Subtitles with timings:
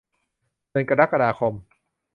[0.69, 1.53] เดือนกรกฎาคม